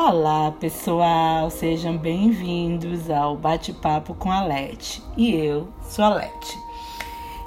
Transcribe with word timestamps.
Olá, 0.00 0.52
pessoal, 0.52 1.50
sejam 1.50 1.98
bem-vindos 1.98 3.10
ao 3.10 3.36
Bate-Papo 3.36 4.14
com 4.14 4.30
a 4.30 4.44
Lete. 4.44 5.02
E 5.16 5.34
eu 5.34 5.66
sou 5.82 6.04
a 6.04 6.10
Lete. 6.10 6.56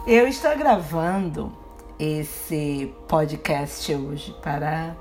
Eu 0.05 0.27
estou 0.27 0.53
gravando 0.57 1.49
esse 1.97 2.93
podcast 3.07 3.95
hoje 3.95 4.35
para 4.43 4.97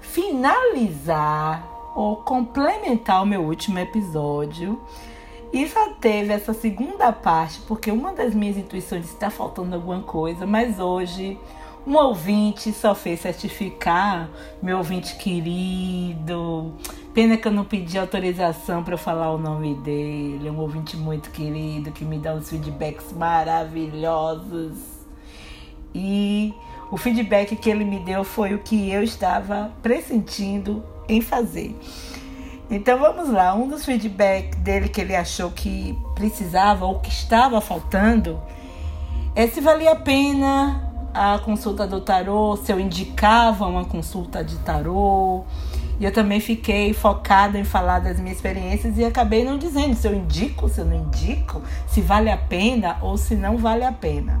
finalizar 0.00 1.64
ou 1.94 2.16
complementar 2.16 3.22
o 3.22 3.26
meu 3.26 3.42
último 3.42 3.78
episódio. 3.78 4.82
E 5.52 5.68
só 5.68 5.90
teve 6.00 6.32
essa 6.32 6.52
segunda 6.52 7.12
parte, 7.12 7.60
porque 7.60 7.92
uma 7.92 8.12
das 8.12 8.34
minhas 8.34 8.56
intuições 8.56 9.04
está 9.04 9.30
faltando 9.30 9.76
alguma 9.76 10.02
coisa, 10.02 10.44
mas 10.44 10.80
hoje 10.80 11.38
um 11.86 11.94
ouvinte 11.96 12.72
só 12.72 12.94
fez 12.94 13.20
certificar, 13.20 14.28
meu 14.60 14.78
ouvinte 14.78 15.16
querido. 15.16 16.74
Pena 17.14 17.36
que 17.36 17.46
eu 17.46 17.52
não 17.52 17.64
pedi 17.64 17.96
autorização 17.96 18.82
para 18.82 18.98
falar 18.98 19.30
o 19.32 19.38
nome 19.38 19.76
dele. 19.76 20.50
Um 20.50 20.58
ouvinte 20.58 20.96
muito 20.96 21.30
querido 21.30 21.92
que 21.92 22.04
me 22.04 22.18
dá 22.18 22.34
uns 22.34 22.50
feedbacks 22.50 23.12
maravilhosos. 23.12 24.76
E 25.94 26.52
o 26.90 26.96
feedback 26.96 27.54
que 27.54 27.70
ele 27.70 27.84
me 27.84 28.00
deu 28.00 28.24
foi 28.24 28.52
o 28.52 28.58
que 28.58 28.90
eu 28.90 29.02
estava 29.02 29.70
pressentindo 29.80 30.84
em 31.08 31.20
fazer. 31.20 31.78
Então 32.68 32.98
vamos 32.98 33.30
lá, 33.30 33.54
um 33.54 33.68
dos 33.68 33.84
feedbacks 33.84 34.58
dele 34.58 34.88
que 34.88 35.00
ele 35.00 35.14
achou 35.14 35.52
que 35.52 35.96
precisava 36.16 36.84
ou 36.84 36.98
que 36.98 37.10
estava 37.10 37.60
faltando 37.60 38.42
é 39.36 39.46
se 39.46 39.60
valia 39.60 39.92
a 39.92 39.96
pena 39.96 40.85
a 41.16 41.38
consulta 41.38 41.86
do 41.86 42.00
tarô, 42.00 42.56
se 42.56 42.70
eu 42.70 42.78
indicava 42.78 43.66
uma 43.66 43.86
consulta 43.86 44.44
de 44.44 44.56
tarô. 44.58 45.44
E 45.98 46.04
eu 46.04 46.12
também 46.12 46.40
fiquei 46.40 46.92
focada 46.92 47.58
em 47.58 47.64
falar 47.64 48.00
das 48.00 48.20
minhas 48.20 48.36
experiências 48.36 48.98
e 48.98 49.04
acabei 49.04 49.42
não 49.42 49.56
dizendo 49.56 49.94
se 49.94 50.06
eu 50.06 50.14
indico, 50.14 50.68
se 50.68 50.78
eu 50.78 50.84
não 50.84 50.94
indico, 50.94 51.62
se 51.86 52.02
vale 52.02 52.30
a 52.30 52.36
pena 52.36 52.98
ou 53.00 53.16
se 53.16 53.34
não 53.34 53.56
vale 53.56 53.82
a 53.82 53.92
pena. 53.92 54.38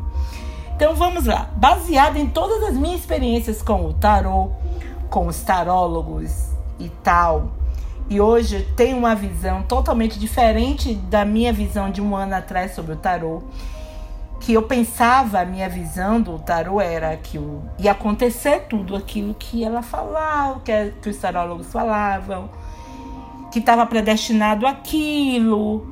Então 0.74 0.94
vamos 0.94 1.24
lá. 1.24 1.48
Baseado 1.56 2.18
em 2.18 2.26
todas 2.26 2.62
as 2.64 2.74
minhas 2.74 3.00
experiências 3.00 3.62
com 3.62 3.86
o 3.86 3.94
tarô, 3.94 4.50
com 5.08 5.26
os 5.28 5.40
tarólogos 5.40 6.50
e 6.78 6.90
tal, 7.02 7.52
e 8.10 8.20
hoje 8.20 8.68
tenho 8.76 8.98
uma 8.98 9.14
visão 9.14 9.62
totalmente 9.62 10.18
diferente 10.18 10.94
da 10.94 11.24
minha 11.24 11.54
visão 11.54 11.90
de 11.90 12.02
um 12.02 12.14
ano 12.14 12.34
atrás 12.34 12.74
sobre 12.74 12.92
o 12.92 12.96
tarô 12.96 13.42
que 14.40 14.52
eu 14.52 14.62
pensava, 14.62 15.40
a 15.40 15.44
minha 15.44 15.68
visão 15.68 16.20
do 16.20 16.38
tarô 16.38 16.80
era 16.80 17.16
que 17.16 17.38
o, 17.38 17.62
ia 17.78 17.92
acontecer 17.92 18.66
tudo 18.68 18.94
aquilo 18.94 19.34
que 19.34 19.64
ela 19.64 19.82
falava, 19.82 20.60
que, 20.60 20.92
que 21.02 21.08
os 21.08 21.16
tarólogos 21.16 21.66
falavam, 21.72 22.48
que 23.50 23.58
estava 23.58 23.84
predestinado 23.86 24.66
aquilo. 24.66 25.86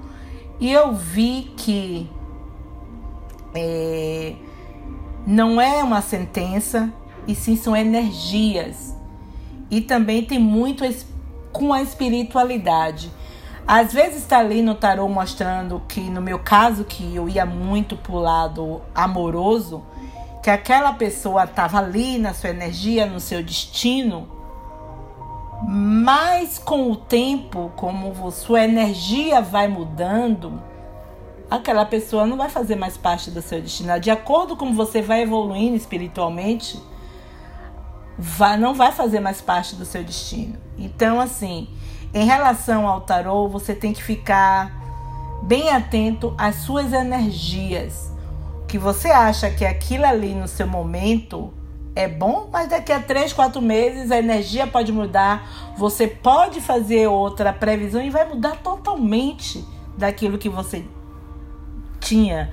E 0.61 0.71
eu 0.71 0.93
vi 0.93 1.53
que 1.57 2.09
é, 3.55 4.35
não 5.27 5.61
é 5.61 5.83
uma 5.83 6.03
sentença, 6.03 6.93
e 7.27 7.35
sim 7.35 7.57
são 7.57 7.75
energias. 7.75 8.95
E 9.71 9.81
também 9.81 10.25
tem 10.25 10.39
muito 10.39 10.85
com 11.53 11.73
a 11.73 11.83
espiritualidade. 11.83 13.11
Às 13.67 13.93
vezes 13.93 14.19
está 14.19 14.39
ali 14.39 14.61
no 14.61 14.75
tarô 14.75 15.09
mostrando 15.09 15.83
que, 15.89 16.01
no 16.01 16.21
meu 16.21 16.39
caso, 16.39 16.85
que 16.85 17.15
eu 17.15 17.29
ia 17.29 17.47
muito 17.47 17.97
pro 17.97 18.17
lado 18.17 18.83
amoroso, 18.95 19.83
que 20.43 20.51
aquela 20.51 20.93
pessoa 20.93 21.45
estava 21.45 21.79
ali 21.79 22.19
na 22.19 22.35
sua 22.35 22.51
energia, 22.51 23.07
no 23.07 23.19
seu 23.19 23.43
destino, 23.43 24.29
mas 25.67 26.59
com 26.59 26.91
o 26.91 26.97
tempo, 26.97 27.73
como 27.75 28.31
sua 28.31 28.65
energia 28.65 29.41
vai 29.41 29.67
mudando, 29.67 30.63
aquela 31.51 31.87
pessoa 31.87 32.27
não 32.27 32.37
vai 32.37 32.51
fazer 32.51 32.77
mais 32.77 32.99
parte 32.99 33.31
do 33.31 33.41
seu 33.41 33.63
destino. 33.63 33.99
De 33.99 34.11
acordo 34.11 34.57
com 34.57 34.75
você 34.75 35.01
vai 35.01 35.23
evoluindo 35.23 35.77
espiritualmente, 35.77 36.79
vai, 38.19 38.59
não 38.59 38.75
vai 38.75 38.93
fazer 38.93 39.21
mais 39.21 39.41
parte 39.41 39.75
do 39.75 39.87
seu 39.87 40.05
destino. 40.05 40.59
Então, 40.77 41.19
assim, 41.19 41.69
em 42.15 42.25
relação 42.25 42.87
ao 42.87 43.01
tarô, 43.01 43.49
você 43.49 43.75
tem 43.75 43.93
que 43.93 44.03
ficar 44.03 44.73
bem 45.43 45.71
atento 45.71 46.33
às 46.39 46.55
suas 46.57 46.93
energias. 46.93 48.13
Que 48.69 48.79
você 48.79 49.09
acha 49.09 49.51
que 49.51 49.65
aquilo 49.65 50.07
ali 50.07 50.33
no 50.33 50.47
seu 50.47 50.67
momento 50.67 51.53
é 51.97 52.09
bom, 52.09 52.49
mas 52.53 52.69
daqui 52.69 52.93
a 52.93 53.01
três, 53.01 53.33
quatro 53.33 53.61
meses 53.61 54.11
a 54.11 54.19
energia 54.19 54.67
pode 54.67 54.93
mudar. 54.93 55.75
Você 55.77 56.07
pode 56.07 56.61
fazer 56.61 57.09
outra 57.09 57.53
previsão 57.53 58.01
e 58.01 58.11
vai 58.11 58.29
mudar 58.29 58.57
totalmente 58.63 59.65
daquilo 59.99 60.39
que 60.39 60.49
você 60.49 60.85
tinha. 62.01 62.53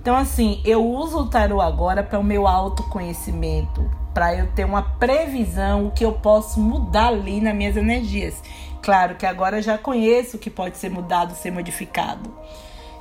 Então, 0.00 0.16
assim, 0.16 0.60
eu 0.64 0.84
uso 0.84 1.20
o 1.20 1.26
tarô 1.26 1.60
agora 1.60 2.02
para 2.02 2.18
o 2.18 2.24
meu 2.24 2.46
autoconhecimento, 2.46 3.90
para 4.14 4.34
eu 4.34 4.46
ter 4.52 4.64
uma 4.64 4.82
previsão, 4.82 5.86
o 5.86 5.90
que 5.90 6.04
eu 6.04 6.12
posso 6.12 6.58
mudar 6.58 7.08
ali 7.08 7.40
nas 7.40 7.54
minhas 7.54 7.76
energias. 7.76 8.42
Claro 8.82 9.16
que 9.16 9.26
agora 9.26 9.60
já 9.60 9.76
conheço 9.76 10.36
o 10.36 10.40
que 10.40 10.50
pode 10.50 10.78
ser 10.78 10.90
mudado, 10.90 11.34
ser 11.34 11.50
modificado. 11.50 12.32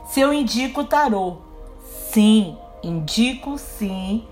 Se 0.10 0.20
eu 0.20 0.34
indico 0.34 0.82
o 0.82 0.84
tarô, 0.84 1.38
sim, 2.12 2.58
indico 2.84 3.58
sim, 3.58 4.28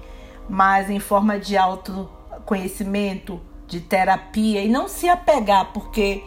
mas 0.49 0.89
em 0.89 0.99
forma 0.99 1.39
de 1.39 1.55
autoconhecimento, 1.55 3.39
de 3.67 3.79
terapia 3.81 4.61
e 4.61 4.69
não 4.69 4.87
se 4.87 5.07
apegar, 5.09 5.71
porque, 5.73 6.23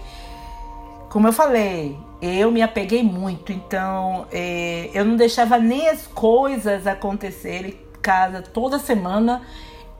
como 1.10 1.26
eu 1.26 1.32
falei, 1.32 1.98
eu 2.20 2.50
me 2.50 2.60
apeguei 2.60 3.02
muito, 3.02 3.50
então 3.50 4.26
é, 4.30 4.90
eu 4.92 5.04
não 5.04 5.16
deixava 5.16 5.58
nem 5.58 5.88
as 5.88 6.06
coisas 6.06 6.86
acontecerem. 6.86 7.78
Casa 8.02 8.40
toda 8.40 8.78
semana, 8.78 9.42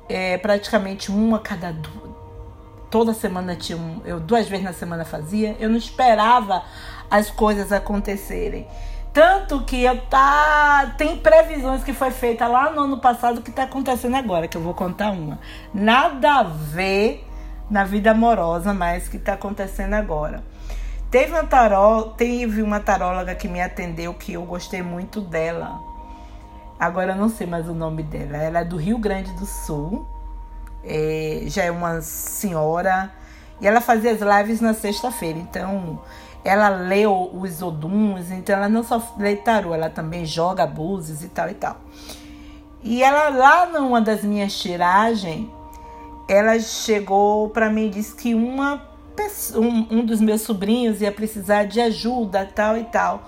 é, 0.09 0.39
praticamente 0.39 1.11
uma 1.11 1.39
cada 1.39 1.71
toda 2.91 3.15
semana 3.15 3.55
tinha 3.55 3.79
um, 3.79 4.01
eu 4.05 4.19
duas 4.19 4.49
vezes 4.49 4.65
na 4.65 4.73
semana 4.73 5.05
fazia. 5.05 5.57
Eu 5.59 5.69
não 5.69 5.77
esperava 5.77 6.65
as 7.11 7.31
coisas 7.31 7.73
acontecerem. 7.73 8.67
Tanto 9.13 9.65
que 9.65 9.83
eu 9.83 10.01
tá 10.03 10.95
tem 10.97 11.17
previsões 11.17 11.83
que 11.83 11.93
foi 11.93 12.11
feita 12.11 12.47
lá 12.47 12.71
no 12.71 12.83
ano 12.83 12.99
passado 12.99 13.43
que 13.43 13.51
está 13.51 13.65
acontecendo 13.65 14.15
agora, 14.17 14.47
que 14.47 14.57
eu 14.57 14.61
vou 14.61 14.75
contar 14.75 15.11
uma. 15.11 15.39
Nada 15.75 16.41
a 16.41 16.43
ver 16.43 17.27
na 17.69 17.85
vida 17.85 18.13
amorosa, 18.13 18.73
mas 18.73 19.09
que 19.09 19.17
está 19.17 19.33
acontecendo 19.33 19.95
agora. 19.95 20.45
Teve 21.11 21.33
uma 21.33 22.15
teve 22.17 22.63
uma 22.63 22.79
taróloga 22.79 23.35
que 23.35 23.49
me 23.49 23.61
atendeu 23.61 24.15
que 24.15 24.35
eu 24.35 24.45
gostei 24.45 24.83
muito 24.83 25.21
dela. 25.21 25.81
Agora 26.79 27.13
eu 27.13 27.17
não 27.17 27.29
sei 27.29 27.47
mais 27.47 27.69
o 27.69 27.75
nome 27.75 28.05
dela. 28.05 28.37
Ela 28.37 28.61
é 28.61 28.65
do 28.65 28.77
Rio 28.77 28.97
Grande 28.97 29.33
do 29.33 29.45
Sul 29.45 30.07
é, 30.85 31.43
já 31.47 31.65
é 31.65 31.71
uma 31.71 32.01
senhora, 32.01 33.11
e 33.61 33.67
ela 33.67 33.81
fazia 33.81 34.13
as 34.13 34.21
lives 34.21 34.61
na 34.61 34.75
sexta-feira. 34.75 35.39
Então, 35.39 36.01
ela 36.45 36.69
leu 36.69 37.31
os 37.35 37.61
oduns, 37.63 38.31
então 38.31 38.57
ela 38.57 38.69
não 38.69 38.83
só 38.83 39.03
lê 39.19 39.37
tarô, 39.37 39.75
ela 39.75 39.91
também 39.91 40.25
joga 40.25 40.65
abusos 40.65 41.23
e 41.23 41.29
tal 41.29 41.49
e 41.49 41.55
tal. 41.55 41.77
E 42.83 43.03
ela 43.03 43.29
lá 43.29 43.67
numa 43.67 44.01
das 44.01 44.25
minhas 44.25 44.59
tiragens, 44.59 45.47
ela 46.27 46.59
chegou 46.59 47.51
para 47.51 47.69
mim 47.69 47.87
e 47.87 47.91
disse 47.91 48.15
que 48.15 48.35
uma 48.35 48.89
um, 49.55 49.99
um 49.99 50.05
dos 50.07 50.19
meus 50.19 50.41
sobrinhos 50.41 51.03
ia 51.03 51.13
precisar 51.13 51.65
de 51.65 51.79
ajuda, 51.79 52.49
tal 52.55 52.79
e 52.79 52.85
tal. 52.85 53.23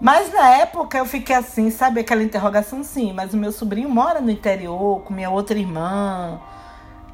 Mas 0.00 0.32
na 0.32 0.48
época 0.56 0.96
eu 0.96 1.04
fiquei 1.04 1.36
assim, 1.36 1.70
sabe 1.70 2.00
aquela 2.00 2.22
interrogação? 2.22 2.82
Sim, 2.82 3.12
mas 3.12 3.34
o 3.34 3.36
meu 3.36 3.52
sobrinho 3.52 3.90
mora 3.90 4.20
no 4.22 4.30
interior 4.30 5.00
com 5.02 5.12
minha 5.12 5.28
outra 5.28 5.58
irmã 5.58 6.40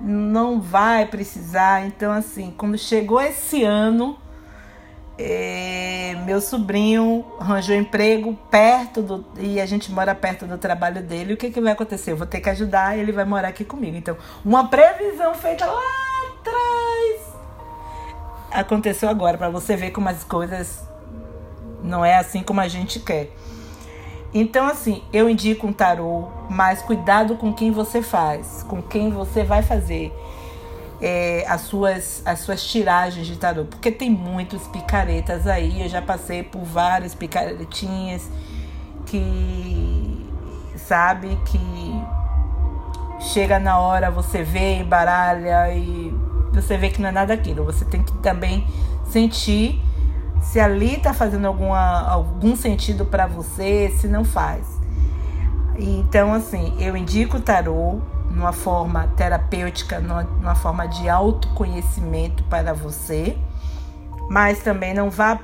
não 0.01 0.61
vai 0.61 1.07
precisar. 1.07 1.87
Então, 1.87 2.13
assim, 2.13 2.53
quando 2.57 2.79
chegou 2.79 3.21
esse 3.21 3.65
ano, 3.65 4.19
é, 5.19 6.17
meu 6.25 6.41
sobrinho 6.41 7.25
arranjou 7.41 7.75
emprego 7.75 8.39
perto 8.51 9.03
do. 9.03 9.25
E 9.39 9.61
a 9.61 9.67
gente 9.67 9.91
mora 9.91 10.15
perto 10.15 10.47
do 10.47 10.57
trabalho 10.57 11.03
dele. 11.03 11.35
O 11.35 11.37
que, 11.37 11.51
que 11.51 11.61
vai 11.61 11.73
acontecer? 11.73 12.13
Eu 12.13 12.17
vou 12.17 12.27
ter 12.27 12.41
que 12.41 12.49
ajudar 12.51 12.97
e 12.97 13.01
ele 13.01 13.13
vai 13.13 13.25
morar 13.25 13.49
aqui 13.49 13.65
comigo. 13.65 13.97
Então, 13.97 14.17
uma 14.45 14.69
previsão 14.69 15.35
feita 15.35 15.67
lá 15.67 15.83
atrás 16.39 17.39
aconteceu 18.51 19.09
agora, 19.09 19.37
para 19.37 19.51
você 19.51 19.77
ver 19.77 19.91
como 19.91 20.09
as 20.09 20.25
coisas 20.25 20.87
não 21.83 22.05
é 22.05 22.17
assim 22.17 22.43
como 22.43 22.61
a 22.61 22.69
gente 22.69 23.01
quer. 23.01 23.31
Então, 24.33 24.67
assim, 24.67 25.03
eu 25.13 25.29
indico 25.29 25.67
um 25.67 25.73
tarô, 25.73 26.29
mas 26.51 26.83
cuidado 26.83 27.37
com 27.37 27.53
quem 27.53 27.71
você 27.71 28.03
faz, 28.03 28.65
com 28.69 28.83
quem 28.83 29.11
você 29.11 29.43
vai 29.43 29.63
fazer 29.63 30.13
é, 31.01 31.45
as, 31.49 31.63
suas, 31.63 32.23
as 32.27 32.41
suas 32.41 32.63
tiragens 32.63 33.27
de 33.27 33.37
tarô, 33.37 33.65
porque 33.65 33.91
tem 33.91 34.11
muitos 34.11 34.67
picaretas 34.69 35.47
aí. 35.47 35.83
Eu 35.83 35.89
já 35.89 36.03
passei 36.03 36.43
por 36.43 36.63
várias 36.63 37.15
picaretinhas 37.15 38.29
que, 39.07 40.27
sabe, 40.77 41.39
que 41.47 41.59
chega 43.33 43.59
na 43.59 43.79
hora, 43.79 44.11
você 44.11 44.43
vê, 44.43 44.77
embaralha 44.77 45.73
e 45.73 46.13
você 46.53 46.77
vê 46.77 46.91
que 46.91 47.01
não 47.01 47.09
é 47.09 47.13
nada 47.13 47.33
aquilo. 47.33 47.65
Você 47.65 47.85
tem 47.85 48.03
que 48.03 48.13
também 48.19 48.67
sentir 49.11 49.81
se 50.43 50.59
ali 50.61 50.97
está 50.97 51.13
fazendo 51.13 51.47
alguma, 51.47 52.09
algum 52.09 52.57
sentido 52.57 53.05
para 53.05 53.27
você, 53.27 53.95
se 53.99 54.09
não 54.09 54.25
faz. 54.25 54.67
Então, 55.79 56.35
assim, 56.35 56.75
eu 56.79 56.97
indico 56.97 57.37
o 57.37 57.41
tarô 57.41 58.01
numa 58.31 58.53
forma 58.53 59.09
terapêutica, 59.17 60.01
numa, 60.01 60.23
numa 60.23 60.55
forma 60.55 60.87
de 60.87 61.09
autoconhecimento 61.09 62.43
para 62.45 62.73
você, 62.73 63.37
mas 64.29 64.61
também 64.61 64.93
não 64.93 65.11
vá 65.11 65.39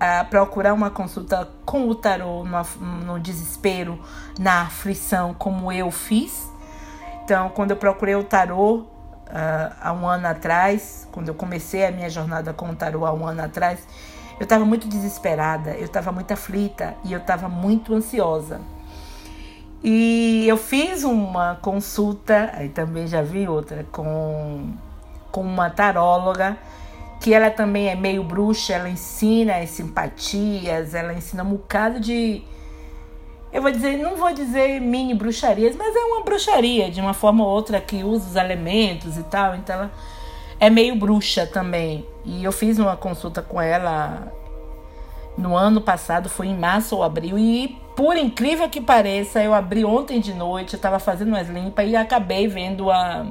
a 0.00 0.24
procurar 0.24 0.74
uma 0.74 0.90
consulta 0.90 1.48
com 1.64 1.88
o 1.88 1.94
tarô 1.94 2.44
no, 2.44 3.04
no 3.04 3.20
desespero, 3.20 3.98
na 4.38 4.62
aflição, 4.62 5.34
como 5.34 5.72
eu 5.72 5.90
fiz. 5.90 6.50
Então, 7.24 7.50
quando 7.50 7.72
eu 7.72 7.76
procurei 7.76 8.14
o 8.14 8.24
tarô 8.24 8.76
uh, 8.76 8.86
há 9.80 9.92
um 9.92 10.06
ano 10.06 10.28
atrás, 10.28 11.06
quando 11.12 11.28
eu 11.28 11.34
comecei 11.34 11.84
a 11.84 11.90
minha 11.90 12.08
jornada 12.08 12.52
com 12.52 12.70
o 12.70 12.76
tarô 12.76 13.04
há 13.04 13.12
um 13.12 13.26
ano 13.26 13.42
atrás, 13.42 13.80
eu 14.38 14.44
estava 14.44 14.64
muito 14.64 14.86
desesperada, 14.86 15.70
eu 15.72 15.86
estava 15.86 16.12
muito 16.12 16.32
aflita 16.32 16.94
e 17.04 17.12
eu 17.12 17.18
estava 17.18 17.48
muito 17.48 17.94
ansiosa. 17.94 18.60
E 19.82 20.44
eu 20.48 20.56
fiz 20.56 21.04
uma 21.04 21.56
consulta, 21.56 22.50
aí 22.54 22.68
também 22.68 23.06
já 23.06 23.22
vi 23.22 23.48
outra, 23.48 23.86
com, 23.92 24.72
com 25.30 25.40
uma 25.42 25.70
taróloga 25.70 26.56
que 27.20 27.34
ela 27.34 27.50
também 27.50 27.88
é 27.88 27.94
meio 27.94 28.22
bruxa, 28.22 28.74
ela 28.74 28.88
ensina 28.88 29.56
as 29.56 29.70
simpatias, 29.70 30.94
ela 30.94 31.12
ensina 31.12 31.42
um 31.42 31.50
bocado 31.50 32.00
de. 32.00 32.42
Eu 33.52 33.62
vou 33.62 33.70
dizer, 33.70 33.96
não 33.96 34.16
vou 34.16 34.32
dizer 34.32 34.80
mini 34.80 35.14
bruxarias, 35.14 35.74
mas 35.74 35.96
é 35.96 36.00
uma 36.00 36.22
bruxaria, 36.22 36.90
de 36.90 37.00
uma 37.00 37.14
forma 37.14 37.44
ou 37.44 37.50
outra, 37.50 37.80
que 37.80 38.04
usa 38.04 38.28
os 38.28 38.36
elementos 38.36 39.16
e 39.16 39.22
tal. 39.24 39.54
Então 39.56 39.74
ela 39.74 39.90
é 40.60 40.70
meio 40.70 40.96
bruxa 40.96 41.46
também. 41.46 42.06
E 42.24 42.44
eu 42.44 42.52
fiz 42.52 42.78
uma 42.78 42.96
consulta 42.96 43.42
com 43.42 43.60
ela 43.60 44.32
no 45.36 45.56
ano 45.56 45.80
passado, 45.80 46.28
foi 46.28 46.48
em 46.48 46.58
março 46.58 46.96
ou 46.96 47.02
abril, 47.02 47.38
e 47.38 47.78
por 47.94 48.16
incrível 48.16 48.68
que 48.68 48.80
pareça, 48.80 49.42
eu 49.42 49.54
abri 49.54 49.84
ontem 49.84 50.20
de 50.20 50.34
noite, 50.34 50.74
eu 50.74 50.78
estava 50.78 50.98
fazendo 50.98 51.28
umas 51.28 51.48
limpas 51.48 51.88
e 51.88 51.94
acabei 51.94 52.48
vendo 52.48 52.90
a 52.90 53.26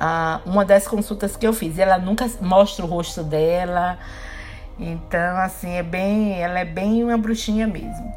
a, 0.00 0.40
uma 0.46 0.64
das 0.64 0.88
consultas 0.88 1.36
que 1.36 1.46
eu 1.46 1.52
fiz. 1.52 1.78
Ela 1.78 1.98
nunca 1.98 2.28
mostra 2.40 2.84
o 2.84 2.88
rosto 2.88 3.22
dela. 3.22 3.98
Então, 4.78 5.36
assim, 5.36 5.72
é 5.72 5.82
bem. 5.82 6.40
Ela 6.40 6.60
é 6.60 6.64
bem 6.64 7.04
uma 7.04 7.18
bruxinha 7.18 7.66
mesmo. 7.66 8.12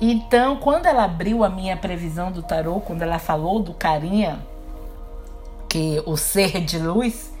Então, 0.00 0.56
quando 0.56 0.86
ela 0.86 1.04
abriu 1.04 1.42
a 1.42 1.48
minha 1.48 1.76
previsão 1.76 2.30
do 2.30 2.42
tarô, 2.42 2.80
quando 2.80 3.02
ela 3.02 3.18
falou 3.18 3.60
do 3.60 3.74
carinha, 3.74 4.38
que 5.74 6.00
o 6.06 6.16
ser 6.16 6.60
de 6.60 6.78
luz, 6.78 7.32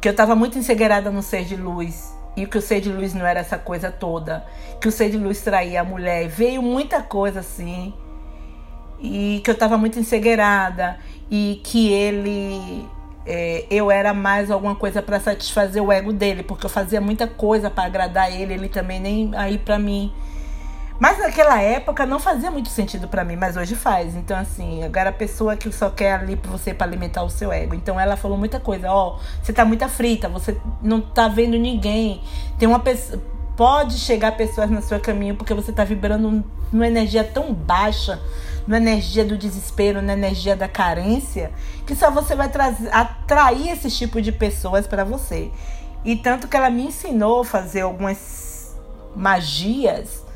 que 0.00 0.06
eu 0.06 0.12
estava 0.12 0.36
muito 0.36 0.56
ensegueirada 0.56 1.10
no 1.10 1.20
ser 1.20 1.44
de 1.44 1.56
luz. 1.56 2.16
E 2.36 2.46
que 2.46 2.56
o 2.56 2.62
ser 2.62 2.80
de 2.80 2.92
luz 2.92 3.12
não 3.12 3.26
era 3.26 3.40
essa 3.40 3.58
coisa 3.58 3.90
toda. 3.90 4.46
Que 4.80 4.86
o 4.86 4.92
ser 4.92 5.10
de 5.10 5.18
luz 5.18 5.40
traía 5.40 5.80
a 5.80 5.84
mulher. 5.84 6.28
Veio 6.28 6.62
muita 6.62 7.02
coisa 7.02 7.40
assim. 7.40 7.92
E 9.00 9.40
que 9.42 9.50
eu 9.50 9.54
estava 9.54 9.76
muito 9.76 9.98
ensegueirada 9.98 11.00
e 11.28 11.60
que 11.64 11.92
ele 11.92 12.86
é, 13.26 13.66
eu 13.68 13.90
era 13.90 14.14
mais 14.14 14.48
alguma 14.48 14.76
coisa 14.76 15.02
para 15.02 15.18
satisfazer 15.18 15.82
o 15.82 15.90
ego 15.90 16.12
dele, 16.12 16.44
porque 16.44 16.66
eu 16.66 16.70
fazia 16.70 17.00
muita 17.00 17.26
coisa 17.26 17.68
para 17.68 17.82
agradar 17.84 18.32
ele, 18.32 18.54
ele 18.54 18.68
também 18.68 19.00
nem 19.00 19.32
aí 19.34 19.58
para 19.58 19.76
mim. 19.76 20.12
Mas 20.98 21.18
naquela 21.18 21.60
época 21.60 22.04
não 22.04 22.18
fazia 22.18 22.50
muito 22.50 22.68
sentido 22.68 23.06
para 23.06 23.24
mim, 23.24 23.36
mas 23.36 23.56
hoje 23.56 23.76
faz. 23.76 24.16
Então 24.16 24.36
assim, 24.36 24.82
agora 24.82 25.10
a 25.10 25.12
pessoa 25.12 25.56
que 25.56 25.70
só 25.70 25.90
quer 25.90 26.14
ali 26.14 26.34
para 26.34 26.50
você 26.50 26.74
para 26.74 26.86
alimentar 26.86 27.22
o 27.22 27.30
seu 27.30 27.52
ego. 27.52 27.74
Então 27.74 27.98
ela 28.00 28.16
falou 28.16 28.36
muita 28.36 28.58
coisa, 28.58 28.90
ó, 28.90 29.16
oh, 29.16 29.20
você 29.42 29.52
tá 29.52 29.64
muito 29.64 29.88
frita, 29.88 30.28
você 30.28 30.56
não 30.82 31.00
tá 31.00 31.28
vendo 31.28 31.56
ninguém. 31.56 32.20
Tem 32.58 32.68
uma 32.68 32.80
pessoa 32.80 33.22
pode 33.56 33.98
chegar 33.98 34.36
pessoas 34.36 34.70
no 34.70 34.80
seu 34.80 35.00
caminho 35.00 35.34
porque 35.34 35.52
você 35.52 35.72
tá 35.72 35.82
vibrando 35.82 36.44
numa 36.72 36.86
energia 36.86 37.24
tão 37.24 37.52
baixa 37.52 38.20
na 38.68 38.76
energia 38.76 39.24
do 39.24 39.36
desespero, 39.36 40.02
na 40.02 40.12
energia 40.12 40.54
da 40.54 40.68
carência, 40.68 41.50
que 41.86 41.96
só 41.96 42.10
você 42.10 42.36
vai 42.36 42.48
atrair 42.92 43.70
esse 43.70 43.90
tipo 43.90 44.20
de 44.20 44.30
pessoas 44.30 44.86
para 44.86 45.02
você. 45.04 45.50
E 46.04 46.14
tanto 46.14 46.46
que 46.46 46.56
ela 46.56 46.68
me 46.68 46.84
ensinou 46.84 47.40
a 47.40 47.44
fazer 47.44 47.80
algumas 47.80 48.76
magias 49.16 50.27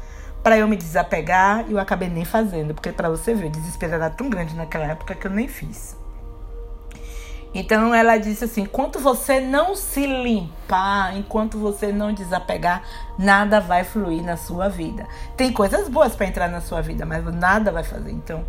para 0.43 0.59
eu 0.59 0.67
me 0.67 0.77
desapegar 0.77 1.65
e 1.69 1.73
eu 1.73 1.79
acabei 1.79 2.09
nem 2.09 2.25
fazendo, 2.25 2.75
porque 2.75 2.91
para 2.91 3.09
você 3.09 3.35
ver, 3.35 3.47
o 3.47 3.51
desespero 3.51 3.95
era 3.95 4.11
tão 4.11 4.29
grande 4.29 4.55
naquela 4.55 4.85
época 4.87 5.15
que 5.15 5.27
eu 5.27 5.31
nem 5.31 5.47
fiz. 5.49 5.97
Então 7.55 7.95
ela 7.95 8.17
disse 8.17 8.45
assim: 8.45 8.63
enquanto 8.63 8.99
você 8.99 9.41
não 9.41 9.77
se 9.77 10.07
limpar, 10.07 11.17
enquanto 11.17 11.59
você 11.59 11.93
não 11.93 12.13
desapegar, 12.13 12.83
nada 13.19 13.61
vai 13.61 13.85
fluir 13.85 14.23
na 14.23 14.37
sua 14.37 14.69
vida. 14.69 15.07
Tem 15.37 15.53
coisas 15.53 15.89
boas 15.89 16.15
para 16.15 16.27
entrar 16.27 16.49
na 16.49 16.61
sua 16.61 16.81
vida, 16.81 17.05
mas 17.05 17.25
nada 17.35 17.71
vai 17.71 17.85
fazer. 17.85 18.11
Então, 18.11 18.45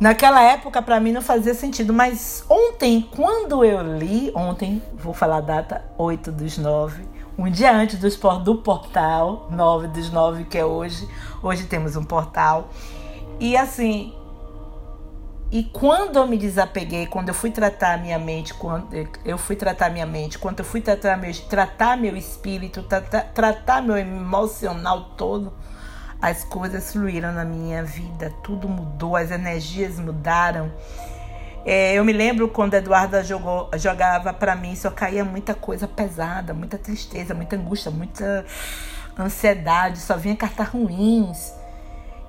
naquela 0.00 0.40
época 0.40 0.80
para 0.80 1.00
mim 1.00 1.10
não 1.10 1.22
fazia 1.22 1.54
sentido, 1.54 1.92
mas 1.92 2.44
ontem, 2.48 3.08
quando 3.14 3.64
eu 3.64 3.82
li, 3.98 4.30
ontem, 4.34 4.80
vou 4.94 5.12
falar 5.12 5.38
a 5.38 5.40
data 5.40 5.84
8 5.98 6.30
dos 6.30 6.58
9, 6.58 7.17
um 7.38 7.48
dia 7.48 7.72
antes 7.72 7.98
do, 8.00 8.38
do 8.40 8.56
portal 8.56 9.46
9 9.50 9.86
dos 9.88 10.10
9, 10.10 10.44
que 10.44 10.58
é 10.58 10.64
hoje. 10.64 11.08
Hoje 11.40 11.64
temos 11.64 11.94
um 11.94 12.02
portal. 12.02 12.68
E 13.38 13.56
assim, 13.56 14.12
e 15.50 15.62
quando 15.62 16.16
eu 16.16 16.26
me 16.26 16.36
desapeguei, 16.36 17.06
quando 17.06 17.28
eu 17.28 17.34
fui 17.34 17.52
tratar 17.52 17.96
minha 17.98 18.18
mente, 18.18 18.52
quando 18.52 18.92
eu 19.24 19.38
fui 19.38 19.54
tratar 19.54 19.88
minha 19.88 20.04
mente, 20.04 20.36
quando 20.36 20.58
eu 20.58 20.64
fui 20.64 20.80
tratar 20.80 21.16
meu, 21.16 21.32
tratar 21.48 21.96
meu 21.96 22.16
espírito, 22.16 22.82
tratar, 22.82 23.32
tratar 23.32 23.82
meu 23.82 23.96
emocional 23.96 25.10
todo, 25.16 25.52
as 26.20 26.42
coisas 26.42 26.92
fluíram 26.92 27.32
na 27.32 27.44
minha 27.44 27.84
vida, 27.84 28.34
tudo 28.42 28.68
mudou, 28.68 29.14
as 29.14 29.30
energias 29.30 30.00
mudaram. 30.00 30.72
É, 31.70 31.92
eu 31.92 32.02
me 32.02 32.14
lembro 32.14 32.48
quando 32.48 32.72
a 32.72 32.78
Eduarda 32.78 33.22
jogou, 33.22 33.68
jogava 33.76 34.32
para 34.32 34.56
mim, 34.56 34.74
só 34.74 34.90
caía 34.90 35.22
muita 35.22 35.52
coisa 35.52 35.86
pesada, 35.86 36.54
muita 36.54 36.78
tristeza, 36.78 37.34
muita 37.34 37.56
angústia, 37.56 37.90
muita 37.90 38.46
ansiedade, 39.18 39.98
só 39.98 40.16
vinha 40.16 40.34
cartas 40.34 40.66
ruins. 40.66 41.52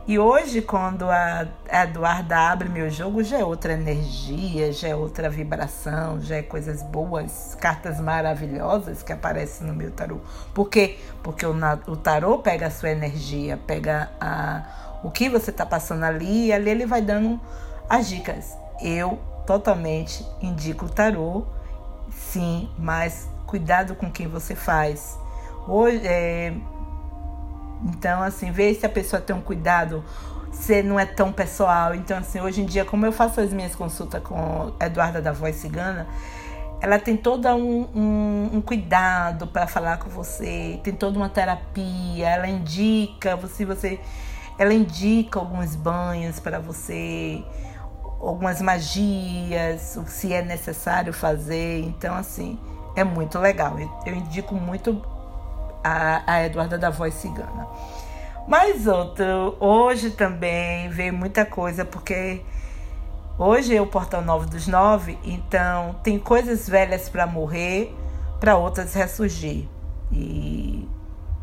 E 0.05 0.19
hoje, 0.19 0.61
quando 0.61 1.09
a 1.09 1.47
Eduarda 1.71 2.37
abre 2.37 2.67
meu 2.67 2.89
jogo, 2.89 3.23
já 3.23 3.39
é 3.39 3.45
outra 3.45 3.71
energia, 3.71 4.73
já 4.73 4.89
é 4.89 4.95
outra 4.95 5.29
vibração, 5.29 6.19
já 6.19 6.35
é 6.35 6.41
coisas 6.41 6.83
boas, 6.83 7.55
cartas 7.61 7.97
maravilhosas 7.97 9.01
que 9.01 9.13
aparecem 9.13 9.65
no 9.65 9.73
meu 9.73 9.91
tarô. 9.91 10.17
Por 10.53 10.69
quê? 10.69 10.99
Porque 11.23 11.45
o, 11.45 11.55
o 11.87 11.95
tarô 11.95 12.39
pega 12.39 12.67
a 12.67 12.71
sua 12.71 12.89
energia, 12.89 13.57
pega 13.65 14.11
a, 14.19 14.99
o 15.01 15.09
que 15.09 15.29
você 15.29 15.49
está 15.49 15.65
passando 15.65 16.03
ali 16.03 16.47
e 16.47 16.51
ali 16.51 16.69
ele 16.69 16.85
vai 16.85 17.01
dando 17.01 17.39
as 17.87 18.09
dicas. 18.09 18.57
Eu 18.81 19.28
totalmente 19.49 20.23
indico 20.43 20.85
o 20.85 20.89
tarô, 20.89 21.43
sim, 22.11 22.69
mas 22.77 23.27
cuidado 23.47 23.95
com 23.95 24.11
quem 24.11 24.27
você 24.27 24.53
faz. 24.53 25.17
Hoje, 25.67 26.05
é, 26.05 26.53
então, 27.83 28.21
assim, 28.21 28.51
ver 28.51 28.75
se 28.75 28.85
a 28.85 28.89
pessoa 28.89 29.19
tem 29.19 29.35
um 29.35 29.41
cuidado, 29.41 30.03
se 30.51 30.83
não 30.83 30.99
é 30.99 31.05
tão 31.07 31.33
pessoal. 31.33 31.95
Então, 31.95 32.19
assim, 32.19 32.39
hoje 32.39 32.61
em 32.61 32.65
dia, 32.65 32.85
como 32.85 33.07
eu 33.07 33.11
faço 33.11 33.41
as 33.41 33.51
minhas 33.51 33.73
consultas 33.73 34.21
com 34.21 34.71
Eduarda 34.79 35.19
da 35.19 35.31
Voz 35.31 35.55
Cigana, 35.55 36.05
ela 36.79 36.99
tem 36.99 37.17
todo 37.17 37.47
um, 37.47 37.87
um, 37.95 38.49
um 38.53 38.61
cuidado 38.61 39.47
para 39.47 39.65
falar 39.65 39.97
com 39.97 40.11
você, 40.11 40.79
tem 40.83 40.93
toda 40.93 41.17
uma 41.17 41.27
terapia, 41.27 42.29
ela 42.29 42.47
indica, 42.47 43.35
você, 43.35 43.65
você, 43.65 43.99
ela 44.59 44.75
indica 44.75 45.39
alguns 45.39 45.75
banhos 45.75 46.39
para 46.39 46.59
você, 46.59 47.43
algumas 48.19 48.61
magias, 48.61 49.97
se 50.07 50.33
é 50.33 50.41
necessário 50.41 51.13
fazer. 51.13 51.81
Então, 51.81 52.15
assim, 52.15 52.59
é 52.95 53.03
muito 53.03 53.39
legal. 53.39 53.77
Eu, 54.05 54.13
indico 54.13 54.53
muito 54.53 55.01
a, 55.83 56.23
a 56.25 56.45
Eduarda 56.45 56.77
da 56.77 56.89
Voz 56.89 57.13
Cigana. 57.13 57.67
Mas 58.47 58.87
outro, 58.87 59.55
hoje 59.59 60.09
também 60.11 60.89
veio 60.89 61.13
muita 61.13 61.45
coisa, 61.45 61.85
porque 61.85 62.41
hoje 63.37 63.75
é 63.75 63.81
o 63.81 63.87
Portal 63.87 64.21
9 64.23 64.47
dos 64.47 64.67
Nove, 64.67 65.17
então 65.23 65.95
tem 66.03 66.17
coisas 66.17 66.67
velhas 66.67 67.07
para 67.07 67.27
morrer, 67.27 67.95
para 68.39 68.57
outras 68.57 68.93
ressurgir. 68.95 69.67
E, 70.11 70.89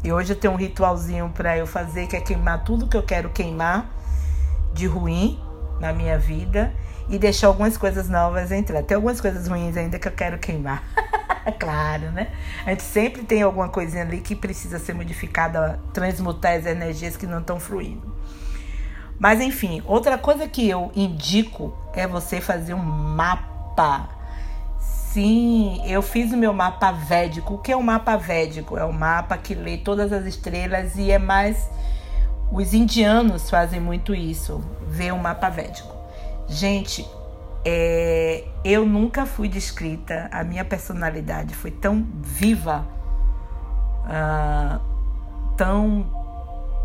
e 0.02 0.12
hoje 0.12 0.32
eu 0.32 0.36
tenho 0.36 0.52
um 0.52 0.56
ritualzinho 0.56 1.30
para 1.32 1.56
eu 1.56 1.66
fazer, 1.66 2.08
que 2.08 2.16
é 2.16 2.20
queimar 2.20 2.64
tudo 2.64 2.88
que 2.88 2.96
eu 2.96 3.04
quero 3.04 3.30
queimar 3.30 3.88
de 4.74 4.86
ruim 4.88 5.40
na 5.80 5.92
minha 5.92 6.18
vida 6.18 6.72
e 7.08 7.18
deixar 7.18 7.48
algumas 7.48 7.76
coisas 7.76 8.08
novas 8.08 8.50
entrar. 8.50 8.82
Tem 8.82 8.94
algumas 8.94 9.20
coisas 9.20 9.46
ruins 9.46 9.76
ainda 9.76 9.98
que 9.98 10.08
eu 10.08 10.12
quero 10.12 10.38
queimar. 10.38 10.82
claro, 11.58 12.10
né? 12.10 12.28
A 12.64 12.70
gente 12.70 12.82
sempre 12.82 13.22
tem 13.22 13.42
alguma 13.42 13.68
coisinha 13.68 14.02
ali 14.02 14.20
que 14.20 14.34
precisa 14.34 14.78
ser 14.78 14.94
modificada, 14.94 15.78
transmutar 15.92 16.56
as 16.56 16.66
energias 16.66 17.16
que 17.16 17.26
não 17.26 17.40
estão 17.40 17.60
fluindo. 17.60 18.14
Mas 19.18 19.40
enfim, 19.40 19.82
outra 19.86 20.18
coisa 20.18 20.46
que 20.46 20.68
eu 20.68 20.90
indico 20.94 21.76
é 21.94 22.06
você 22.06 22.40
fazer 22.40 22.74
um 22.74 22.82
mapa! 22.82 24.10
Sim, 24.78 25.80
eu 25.86 26.02
fiz 26.02 26.30
o 26.32 26.36
meu 26.36 26.52
mapa 26.52 26.92
védico. 26.92 27.54
O 27.54 27.58
que 27.58 27.72
é 27.72 27.76
o 27.76 27.78
um 27.78 27.82
mapa 27.82 28.16
védico? 28.16 28.76
É 28.76 28.84
um 28.84 28.92
mapa 28.92 29.38
que 29.38 29.54
lê 29.54 29.78
todas 29.78 30.12
as 30.12 30.26
estrelas 30.26 30.96
e 30.96 31.10
é 31.10 31.18
mais. 31.18 31.70
Os 32.50 32.72
indianos 32.72 33.50
fazem 33.50 33.80
muito 33.80 34.14
isso, 34.14 34.62
ver 34.88 35.12
o 35.12 35.18
mapa 35.18 35.48
védico. 35.48 35.94
Gente, 36.48 37.06
é... 37.64 38.44
eu 38.64 38.86
nunca 38.86 39.26
fui 39.26 39.48
descrita, 39.48 40.28
a 40.32 40.44
minha 40.44 40.64
personalidade 40.64 41.54
foi 41.54 41.70
tão 41.70 42.06
viva, 42.22 42.86
uh, 44.04 44.80
tão. 45.56 46.06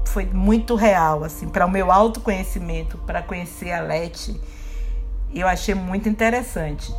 foi 0.05 0.25
muito 0.25 0.75
real, 0.75 1.23
assim, 1.23 1.47
para 1.47 1.65
o 1.65 1.69
meu 1.69 1.91
autoconhecimento, 1.91 2.97
para 2.99 3.21
conhecer 3.21 3.71
a 3.71 3.81
Leti, 3.81 4.39
eu 5.33 5.47
achei 5.47 5.75
muito 5.75 6.09
interessante. 6.09 6.93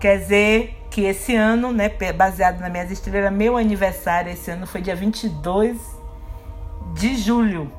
Quer 0.00 0.18
dizer 0.18 0.76
que 0.90 1.02
esse 1.02 1.36
ano, 1.36 1.72
né, 1.72 1.90
baseado 2.12 2.58
nas 2.60 2.72
minhas 2.72 2.90
estrelas, 2.90 3.32
meu 3.32 3.56
aniversário 3.56 4.32
esse 4.32 4.50
ano 4.50 4.66
foi 4.66 4.80
dia 4.80 4.96
22 4.96 5.78
de 6.94 7.16
julho. 7.16 7.70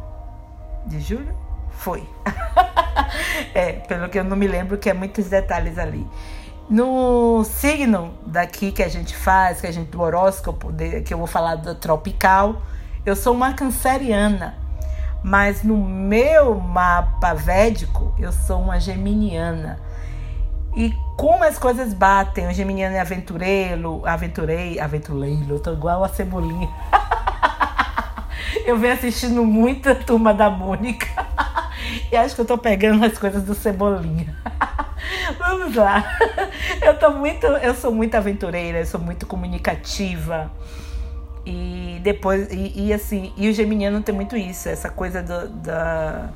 De 0.85 1.00
julho? 1.00 1.33
Foi. 1.71 2.07
é, 3.53 3.73
pelo 3.73 4.09
que 4.09 4.19
eu 4.19 4.23
não 4.23 4.38
me 4.38 4.47
lembro, 4.47 4.77
que 4.77 4.89
é 4.89 4.93
muitos 4.93 5.27
detalhes 5.27 5.77
ali. 5.77 6.07
No 6.69 7.43
signo 7.43 8.13
daqui 8.25 8.71
que 8.71 8.81
a 8.81 8.88
gente 8.88 9.15
faz, 9.15 9.59
que 9.59 9.67
a 9.67 9.71
gente 9.71 9.89
do 9.89 10.01
horóscopo, 10.01 10.71
que 11.05 11.13
eu 11.13 11.17
vou 11.17 11.27
falar 11.27 11.55
do 11.55 11.75
tropical, 11.75 12.61
eu 13.05 13.15
sou 13.15 13.33
uma 13.33 13.53
canceriana. 13.53 14.55
Mas 15.23 15.63
no 15.63 15.77
meu 15.77 16.55
mapa 16.55 17.33
védico, 17.33 18.15
eu 18.17 18.31
sou 18.31 18.59
uma 18.61 18.79
geminiana. 18.79 19.79
E 20.75 20.93
como 21.17 21.43
as 21.43 21.59
coisas 21.59 21.93
batem, 21.93 22.47
o 22.47 22.53
geminiano 22.53 22.95
é 22.95 23.00
aventureiro, 23.00 24.01
aventurei, 24.05 24.79
aventureiro, 24.79 25.59
tô 25.59 25.73
igual 25.73 26.03
a 26.03 26.09
cebolinha. 26.09 26.69
eu 28.65 28.77
venho 28.77 28.94
assistindo 28.94 29.44
muita 29.44 29.96
turma 29.96 30.34
da 30.34 30.50
Mônica. 30.50 31.08
e 32.12 32.15
acho 32.15 32.36
que 32.36 32.41
eu 32.41 32.46
tô 32.46 32.58
pegando 32.58 33.06
as 33.06 33.18
coisas 33.18 33.44
do 33.44 33.56
cebolinha. 33.56 34.36
Vamos 35.38 35.75
lá. 35.75 36.03
Eu 36.82 36.98
tô 36.98 37.12
muito, 37.12 37.46
eu 37.46 37.74
sou 37.74 37.91
muito 37.91 38.15
aventureira, 38.15 38.80
eu 38.80 38.86
sou 38.86 39.00
muito 39.00 39.25
comunicativa. 39.25 40.51
E 41.46 42.00
depois, 42.03 42.51
e, 42.51 42.88
e 42.88 42.94
assim, 42.94 43.34
e 43.36 43.50
o 43.50 43.53
geminiano 43.53 44.01
tem 44.01 44.13
muito 44.13 44.38
isso, 44.38 44.70
essa 44.70 44.89
coisa 44.89 45.24
do, 45.24 45.48
da, 45.48 46.30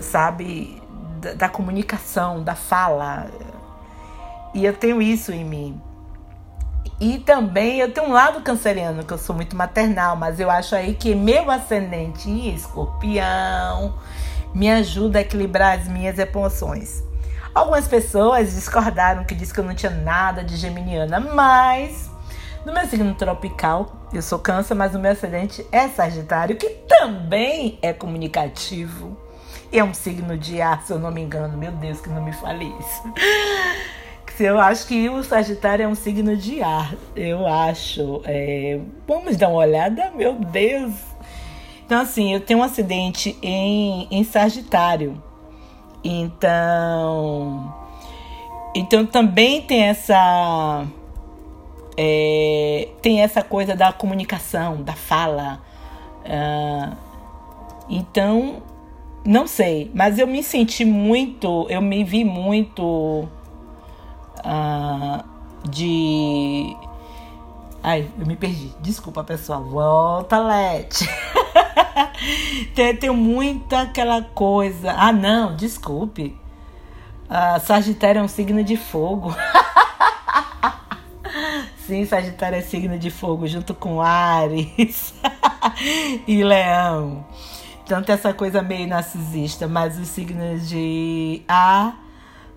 sabe, 0.00 0.80
da, 1.20 1.34
da 1.34 1.48
comunicação, 1.48 2.42
da 2.42 2.54
fala. 2.54 3.26
E 4.54 4.64
eu 4.64 4.72
tenho 4.72 5.02
isso 5.02 5.32
em 5.32 5.44
mim. 5.44 5.80
E 7.04 7.18
também 7.18 7.80
eu 7.80 7.92
tenho 7.92 8.06
um 8.06 8.12
lado 8.12 8.40
canceriano, 8.40 9.04
que 9.04 9.12
eu 9.12 9.18
sou 9.18 9.36
muito 9.36 9.54
maternal, 9.54 10.16
mas 10.16 10.40
eu 10.40 10.50
acho 10.50 10.74
aí 10.74 10.94
que 10.94 11.14
meu 11.14 11.50
ascendente 11.50 12.30
em 12.30 12.54
escorpião 12.54 13.98
me 14.54 14.70
ajuda 14.70 15.18
a 15.18 15.20
equilibrar 15.20 15.78
as 15.78 15.86
minhas 15.86 16.18
emoções. 16.18 17.04
Algumas 17.54 17.86
pessoas 17.86 18.54
discordaram 18.54 19.22
que 19.22 19.34
disse 19.34 19.52
que 19.52 19.60
eu 19.60 19.64
não 19.64 19.74
tinha 19.74 19.92
nada 19.92 20.42
de 20.42 20.56
geminiana, 20.56 21.20
mas 21.20 22.10
no 22.64 22.72
meu 22.72 22.86
signo 22.86 23.14
tropical, 23.14 24.08
eu 24.10 24.22
sou 24.22 24.38
câncer, 24.38 24.74
mas 24.74 24.94
o 24.94 24.98
meu 24.98 25.12
ascendente 25.12 25.66
é 25.70 25.86
sagitário, 25.88 26.56
que 26.56 26.70
também 26.88 27.78
é 27.82 27.92
comunicativo 27.92 29.14
é 29.70 29.84
um 29.84 29.92
signo 29.92 30.38
de 30.38 30.62
ar, 30.62 30.82
se 30.82 30.92
eu 30.92 30.98
não 30.98 31.10
me 31.10 31.20
engano. 31.20 31.58
Meu 31.58 31.72
Deus, 31.72 32.00
que 32.00 32.08
não 32.08 32.22
me 32.22 32.32
fale 32.32 32.72
isso. 32.80 33.14
Eu 34.38 34.58
acho 34.58 34.86
que 34.86 35.08
o 35.08 35.22
Sagitário 35.22 35.84
é 35.84 35.88
um 35.88 35.94
signo 35.94 36.36
de 36.36 36.62
ar. 36.62 36.94
Eu 37.14 37.46
acho. 37.46 38.20
É... 38.24 38.80
Vamos 39.06 39.36
dar 39.36 39.48
uma 39.48 39.58
olhada? 39.58 40.10
Meu 40.14 40.34
Deus! 40.34 40.92
Então, 41.86 42.00
assim, 42.00 42.32
eu 42.32 42.40
tenho 42.40 42.60
um 42.60 42.62
acidente 42.62 43.36
em, 43.42 44.08
em 44.10 44.24
Sagitário. 44.24 45.22
Então. 46.02 47.72
Então 48.74 49.06
também 49.06 49.62
tem 49.62 49.82
essa. 49.84 50.84
É, 51.96 52.88
tem 53.00 53.20
essa 53.20 53.42
coisa 53.42 53.76
da 53.76 53.92
comunicação, 53.92 54.82
da 54.82 54.94
fala. 54.94 55.60
Uh, 56.24 56.96
então, 57.88 58.62
não 59.24 59.46
sei, 59.46 59.90
mas 59.94 60.18
eu 60.18 60.26
me 60.26 60.42
senti 60.42 60.84
muito, 60.84 61.66
eu 61.70 61.80
me 61.80 62.02
vi 62.02 62.24
muito 62.24 63.28
uh, 64.44 65.24
de. 65.68 66.76
Ai, 67.82 68.10
eu 68.18 68.26
me 68.26 68.36
perdi. 68.36 68.72
Desculpa, 68.80 69.22
pessoal. 69.24 69.64
Volta, 69.64 70.38
Lete. 70.38 71.08
tem, 72.74 72.96
tem 72.96 73.10
muita 73.10 73.82
aquela 73.82 74.22
coisa. 74.22 74.92
Ah, 74.92 75.12
não, 75.12 75.54
desculpe. 75.54 76.38
Uh, 77.24 77.60
Sagitário 77.60 78.20
é 78.20 78.22
um 78.22 78.28
signo 78.28 78.62
de 78.62 78.76
fogo. 78.76 79.34
Sim, 81.86 82.06
Sagitário 82.06 82.56
é 82.56 82.62
signo 82.62 82.98
de 82.98 83.10
fogo, 83.10 83.46
junto 83.46 83.74
com 83.74 84.00
Ares 84.00 85.14
e 86.26 86.42
Leão. 86.42 87.26
Tanto 87.86 88.10
essa 88.10 88.32
coisa 88.32 88.62
meio 88.62 88.88
narcisista, 88.88 89.68
mas 89.68 89.98
os 89.98 90.08
signos 90.08 90.66
de 90.66 91.42
A 91.46 91.92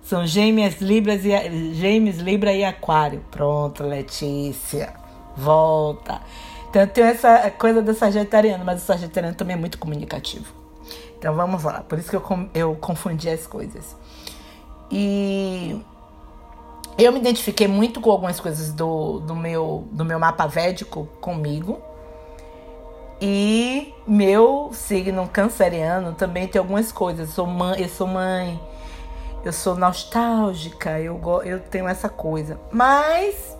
são 0.08 0.26
Gêmeas, 0.26 0.80
Libras 0.80 1.22
e 1.22 1.74
Gêmeos, 1.74 2.16
Libra 2.16 2.50
e 2.54 2.64
Aquário. 2.64 3.22
Pronto, 3.30 3.84
Letícia. 3.84 4.94
Volta. 5.36 6.22
Então 6.70 6.86
tem 6.86 7.04
essa 7.04 7.50
coisa 7.50 7.82
do 7.82 7.92
sagitariano, 7.92 8.64
mas 8.64 8.82
o 8.82 8.86
sagitariano 8.86 9.36
também 9.36 9.54
é 9.54 9.58
muito 9.58 9.78
comunicativo. 9.78 10.50
Então 11.18 11.34
vamos 11.34 11.62
lá. 11.62 11.82
Por 11.82 11.98
isso 11.98 12.08
que 12.08 12.16
eu, 12.16 12.22
eu 12.54 12.74
confundi 12.76 13.28
as 13.28 13.46
coisas. 13.46 13.94
E 14.90 15.78
eu 16.96 17.12
me 17.12 17.18
identifiquei 17.18 17.68
muito 17.68 18.00
com 18.00 18.10
algumas 18.10 18.40
coisas 18.40 18.72
do, 18.72 19.20
do, 19.20 19.36
meu, 19.36 19.86
do 19.92 20.06
meu 20.06 20.18
mapa 20.18 20.46
védico 20.46 21.06
comigo. 21.20 21.82
E 23.20 23.92
meu 24.06 24.70
signo 24.72 25.28
canceriano 25.28 26.14
também 26.14 26.48
tem 26.48 26.58
algumas 26.58 26.90
coisas. 26.90 27.28
Eu 27.28 27.34
sou 27.34 27.46
mãe, 27.46 27.82
eu 27.82 27.88
sou 27.90 28.06
mãe, 28.06 28.58
eu 29.44 29.52
sou 29.52 29.76
nostálgica, 29.76 31.00
eu, 31.00 31.20
eu 31.44 31.60
tenho 31.60 31.88
essa 31.88 32.08
coisa. 32.08 32.58
Mas 32.72 33.56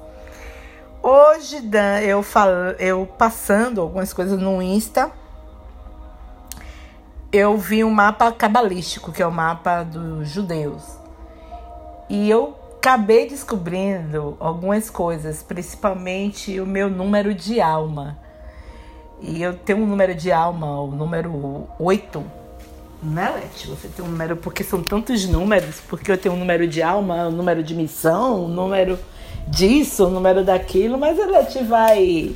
hoje 1.03 1.63
eu 2.07 2.23
falo, 2.23 2.53
eu 2.79 3.07
passando 3.07 3.81
algumas 3.81 4.13
coisas 4.13 4.41
no 4.41 4.61
Insta, 4.61 5.11
eu 7.31 7.57
vi 7.57 7.85
um 7.85 7.91
mapa 7.91 8.33
cabalístico, 8.33 9.13
que 9.13 9.23
é 9.23 9.27
o 9.27 9.33
mapa 9.33 9.83
dos 9.83 10.29
judeus. 10.29 10.99
E 12.09 12.29
eu 12.29 12.57
acabei 12.77 13.29
descobrindo 13.29 14.37
algumas 14.41 14.89
coisas, 14.89 15.43
principalmente 15.43 16.59
o 16.59 16.67
meu 16.67 16.89
número 16.89 17.35
de 17.35 17.61
alma. 17.61 18.19
E 19.21 19.43
eu 19.43 19.57
tenho 19.59 19.81
um 19.81 19.87
número 19.87 20.15
de 20.15 20.33
alma, 20.33 20.81
o 20.81 20.87
número 20.87 21.69
8. 21.79 22.25
Né, 23.03 23.31
Leti? 23.31 23.69
Você 23.69 23.89
tem 23.89 24.05
um 24.05 24.09
número, 24.09 24.37
porque 24.37 24.65
são 24.65 24.83
tantos 24.83 25.27
números, 25.27 25.77
porque 25.89 26.11
eu 26.11 26.19
tenho 26.19 26.35
um 26.35 26.39
número 26.39 26.67
de 26.67 26.83
alma, 26.83 27.29
um 27.29 27.31
número 27.31 27.63
de 27.63 27.75
missão, 27.75 28.45
um 28.45 28.49
número 28.49 28.99
disso, 29.47 30.07
um 30.07 30.11
número 30.11 30.45
daquilo, 30.45 30.99
mas 30.99 31.19
a 31.19 31.27
Leti 31.27 31.63
vai, 31.63 32.35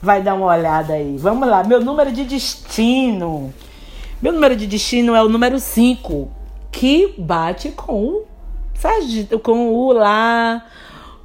vai 0.00 0.22
dar 0.22 0.34
uma 0.34 0.46
olhada 0.46 0.94
aí. 0.94 1.16
Vamos 1.18 1.48
lá, 1.48 1.64
meu 1.64 1.80
número 1.80 2.12
de 2.12 2.24
destino. 2.24 3.52
Meu 4.22 4.32
número 4.32 4.54
de 4.54 4.66
destino 4.66 5.14
é 5.14 5.22
o 5.22 5.28
número 5.28 5.58
5, 5.58 6.30
que 6.70 7.14
bate 7.18 7.70
com 7.72 8.04
o, 8.04 9.38
com 9.42 9.74
o 9.74 9.92
lá, 9.92 10.64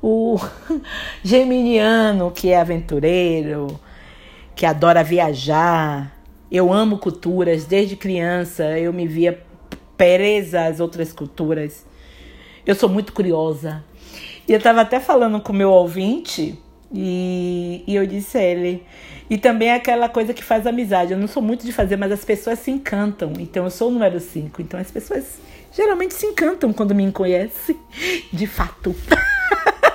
o 0.02 0.40
geminiano, 1.24 2.32
que 2.32 2.50
é 2.50 2.60
aventureiro 2.60 3.80
que 4.60 4.66
adora 4.66 5.06
viajar. 5.06 6.19
Eu 6.52 6.74
amo 6.74 6.98
culturas. 6.98 7.66
Desde 7.66 7.96
criança 7.96 8.78
eu 8.78 8.92
me 8.92 9.08
via 9.08 9.44
presa 9.98 10.66
às 10.66 10.80
outras 10.80 11.12
culturas. 11.12 11.86
Eu 12.66 12.76
sou 12.76 12.90
muito 12.90 13.14
curiosa. 13.14 13.84
E 14.48 14.52
eu 14.52 14.58
estava 14.58 14.82
até 14.82 15.00
falando 15.00 15.40
com 15.42 15.54
o 15.54 15.56
meu 15.56 15.70
ouvinte 15.70 16.58
e, 16.92 17.84
e 17.86 17.96
eu 17.96 18.06
disse 18.06 18.38
a 18.38 18.44
ele. 18.44 18.84
E 19.30 19.38
também 19.38 19.70
é 19.70 19.76
aquela 19.76 20.10
coisa 20.10 20.34
que 20.34 20.44
faz 20.44 20.66
amizade. 20.66 21.14
Eu 21.14 21.20
não 21.20 21.28
sou 21.28 21.42
muito 21.42 21.66
de 21.66 21.72
fazer, 21.72 21.98
mas 21.98 22.12
as 22.12 22.26
pessoas 22.26 22.58
se 22.60 22.72
encantam. 22.72 23.34
Então 23.38 23.64
eu 23.64 23.70
sou 23.70 23.90
o 23.90 23.92
número 23.92 24.20
5. 24.20 24.62
Então 24.62 24.80
as 24.80 24.90
pessoas 24.90 25.40
geralmente 25.72 26.16
se 26.16 26.26
encantam 26.26 26.74
quando 26.74 26.96
me 26.96 27.12
conhecem. 27.12 27.78
De 28.34 28.48
fato. 28.48 28.96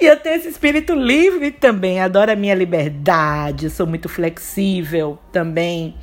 E 0.00 0.06
eu 0.06 0.16
tenho 0.16 0.36
esse 0.36 0.48
espírito 0.48 0.94
livre 0.94 1.50
também, 1.50 2.00
adoro 2.00 2.32
a 2.32 2.36
minha 2.36 2.54
liberdade, 2.54 3.68
sou 3.68 3.86
muito 3.86 4.08
flexível 4.08 5.18
também. 5.30 5.94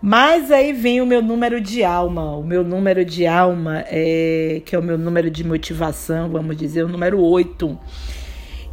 Mas 0.00 0.52
aí 0.52 0.72
vem 0.72 1.00
o 1.00 1.06
meu 1.06 1.22
número 1.22 1.60
de 1.60 1.82
alma. 1.82 2.36
O 2.36 2.42
meu 2.42 2.62
número 2.62 3.04
de 3.04 3.26
alma, 3.26 3.84
é, 3.88 4.62
que 4.64 4.76
é 4.76 4.78
o 4.78 4.82
meu 4.82 4.96
número 4.96 5.30
de 5.30 5.42
motivação, 5.42 6.28
vamos 6.28 6.56
dizer, 6.56 6.84
o 6.84 6.88
número 6.88 7.20
8. 7.20 7.78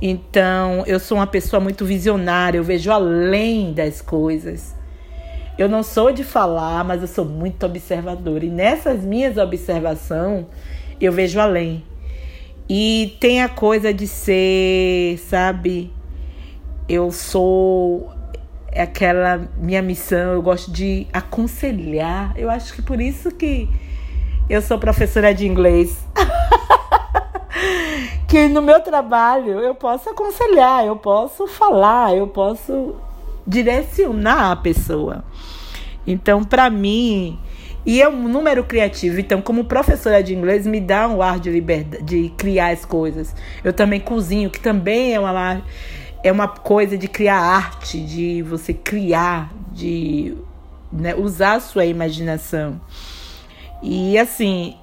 Então, 0.01 0.83
eu 0.85 0.99
sou 0.99 1.17
uma 1.17 1.25
pessoa 1.25 1.59
muito 1.59 1.85
visionária, 1.85 2.57
eu 2.57 2.63
vejo 2.63 2.91
além 2.91 3.73
das 3.73 4.01
coisas. 4.01 4.75
Eu 5.57 5.69
não 5.69 5.81
sou 5.81 6.11
de 6.11 6.23
falar, 6.23 6.83
mas 6.83 7.01
eu 7.01 7.07
sou 7.07 7.25
muito 7.25 7.65
observadora. 7.65 8.45
E 8.45 8.49
nessas 8.49 9.03
minhas 9.03 9.37
observações, 9.37 10.45
eu 10.99 11.11
vejo 11.11 11.39
além. 11.39 11.83
E 12.69 13.17
tem 13.19 13.43
a 13.43 13.49
coisa 13.49 13.93
de 13.93 14.07
ser, 14.07 15.17
sabe? 15.19 15.91
Eu 16.87 17.11
sou 17.11 18.09
aquela 18.75 19.47
minha 19.57 19.81
missão, 19.81 20.33
eu 20.33 20.41
gosto 20.41 20.71
de 20.71 21.07
aconselhar. 21.11 22.33
Eu 22.37 22.49
acho 22.49 22.73
que 22.73 22.81
por 22.81 22.99
isso 22.99 23.31
que 23.31 23.69
eu 24.49 24.61
sou 24.61 24.79
professora 24.79 25.33
de 25.33 25.47
inglês. 25.47 25.97
que 28.27 28.47
no 28.47 28.61
meu 28.61 28.81
trabalho 28.81 29.59
eu 29.59 29.75
posso 29.75 30.09
aconselhar, 30.09 30.85
eu 30.85 30.95
posso 30.95 31.47
falar, 31.47 32.15
eu 32.15 32.27
posso 32.27 32.95
direcionar 33.45 34.51
a 34.51 34.55
pessoa. 34.55 35.23
Então, 36.05 36.43
para 36.43 36.69
mim, 36.69 37.39
e 37.85 38.01
é 38.01 38.07
um 38.07 38.27
número 38.27 38.63
criativo. 38.63 39.19
Então, 39.19 39.41
como 39.41 39.65
professora 39.65 40.23
de 40.23 40.33
inglês, 40.33 40.65
me 40.65 40.79
dá 40.79 41.07
um 41.07 41.21
ar 41.21 41.39
de 41.39 41.49
liberdade, 41.49 42.03
de 42.03 42.29
criar 42.37 42.69
as 42.69 42.85
coisas. 42.85 43.35
Eu 43.63 43.73
também 43.73 43.99
cozinho, 43.99 44.49
que 44.49 44.59
também 44.59 45.13
é 45.13 45.19
uma, 45.19 45.61
é 46.23 46.31
uma 46.31 46.47
coisa 46.47 46.97
de 46.97 47.07
criar 47.07 47.37
arte, 47.37 47.99
de 47.99 48.41
você 48.41 48.73
criar, 48.73 49.53
de 49.71 50.35
né, 50.91 51.13
usar 51.15 51.55
a 51.55 51.59
sua 51.59 51.85
imaginação. 51.85 52.79
E 53.81 54.17
assim, 54.17 54.77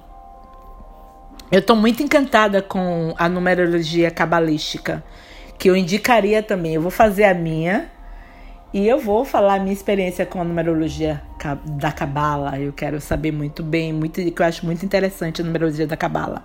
eu 1.51 1.59
estou 1.59 1.75
muito 1.75 2.03
encantada 2.03 2.61
com 2.61 3.15
a 3.17 3.27
numerologia 3.27 4.11
cabalística, 4.11 5.03
que 5.57 5.69
eu 5.69 5.75
indicaria 5.75 6.43
também. 6.43 6.75
Eu 6.75 6.81
vou 6.81 6.91
fazer 6.91 7.23
a 7.23 7.33
minha 7.33 7.89
e 8.73 8.87
eu 8.87 8.99
vou 8.99 9.25
falar 9.25 9.59
minha 9.59 9.73
experiência 9.73 10.25
com 10.25 10.41
a 10.41 10.43
numerologia 10.43 11.21
da 11.65 11.91
Cabala. 11.91 12.59
Eu 12.59 12.71
quero 12.73 13.01
saber 13.01 13.31
muito 13.31 13.63
bem, 13.63 13.91
muito 13.91 14.15
que 14.15 14.41
eu 14.41 14.45
acho 14.45 14.65
muito 14.65 14.85
interessante 14.85 15.41
a 15.41 15.45
numerologia 15.45 15.87
da 15.87 15.97
Cabala. 15.97 16.43